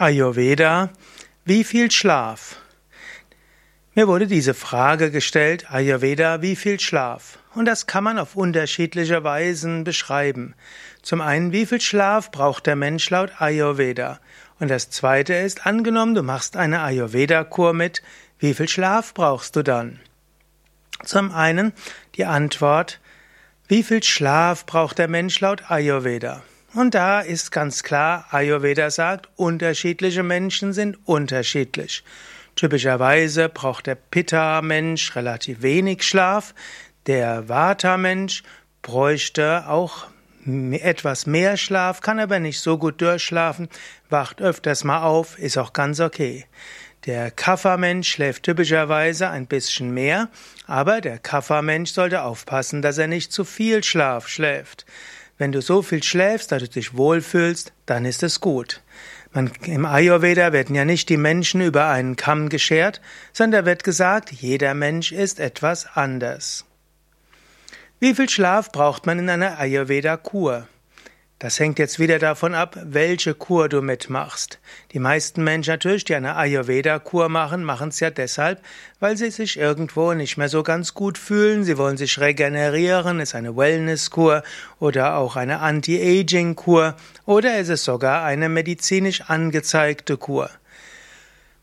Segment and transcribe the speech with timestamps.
[0.00, 0.88] Ayurveda,
[1.44, 2.56] wie viel Schlaf?
[3.94, 7.38] Mir wurde diese Frage gestellt, Ayurveda, wie viel Schlaf?
[7.54, 10.54] Und das kann man auf unterschiedliche Weisen beschreiben.
[11.02, 14.20] Zum einen, wie viel Schlaf braucht der Mensch laut Ayurveda?
[14.58, 18.00] Und das zweite ist, angenommen, du machst eine Ayurveda-Kur mit,
[18.38, 20.00] wie viel Schlaf brauchst du dann?
[21.04, 21.74] Zum einen
[22.14, 23.00] die Antwort,
[23.68, 26.42] wie viel Schlaf braucht der Mensch laut Ayurveda?
[26.72, 32.04] Und da ist ganz klar, Ayurveda sagt, unterschiedliche Menschen sind unterschiedlich.
[32.54, 36.54] Typischerweise braucht der Pitta-Mensch relativ wenig Schlaf,
[37.06, 38.44] der Vata-Mensch
[38.82, 40.06] bräuchte auch
[40.46, 43.68] etwas mehr Schlaf, kann aber nicht so gut durchschlafen,
[44.08, 46.46] wacht öfters mal auf, ist auch ganz okay.
[47.06, 50.28] Der Kaffermensch schläft typischerweise ein bisschen mehr,
[50.66, 54.84] aber der Kaffermensch sollte aufpassen, dass er nicht zu viel Schlaf schläft.
[55.40, 58.82] Wenn du so viel schläfst, dass du dich wohlfühlst, dann ist es gut.
[59.32, 63.00] Man, Im Ayurveda werden ja nicht die Menschen über einen Kamm geschert,
[63.32, 66.66] sondern wird gesagt, jeder Mensch ist etwas anders.
[68.00, 70.68] Wie viel Schlaf braucht man in einer Ayurveda-Kur?
[71.40, 74.58] Das hängt jetzt wieder davon ab, welche Kur du mitmachst.
[74.92, 78.60] Die meisten Menschen natürlich, die eine Ayurveda-Kur machen, machen es ja deshalb,
[78.98, 81.64] weil sie sich irgendwo nicht mehr so ganz gut fühlen.
[81.64, 84.42] Sie wollen sich regenerieren, ist eine Wellness-Kur
[84.80, 90.50] oder auch eine Anti-Aging-Kur oder ist es sogar eine medizinisch angezeigte Kur.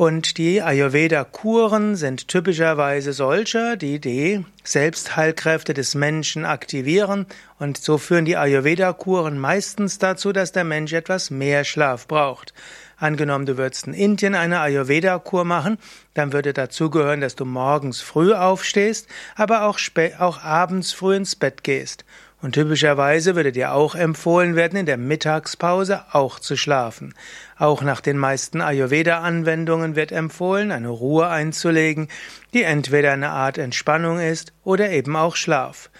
[0.00, 7.26] Und die Ayurveda-Kuren sind typischerweise solche, die die Selbstheilkräfte des Menschen aktivieren.
[7.58, 12.54] Und so führen die Ayurveda-Kuren meistens dazu, dass der Mensch etwas mehr Schlaf braucht.
[12.96, 15.76] Angenommen, du würdest in Indien eine Ayurveda-Kur machen,
[16.14, 19.06] dann würde dazu gehören, dass du morgens früh aufstehst,
[19.36, 19.78] aber auch,
[20.18, 22.06] auch abends früh ins Bett gehst.
[22.42, 27.14] Und typischerweise würde dir auch empfohlen werden, in der Mittagspause auch zu schlafen.
[27.58, 32.08] Auch nach den meisten Ayurveda-Anwendungen wird empfohlen, eine Ruhe einzulegen,
[32.54, 35.90] die entweder eine Art Entspannung ist oder eben auch Schlaf.